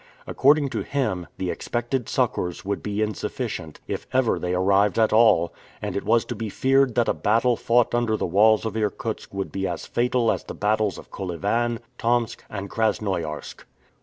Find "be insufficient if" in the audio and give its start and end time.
2.81-4.07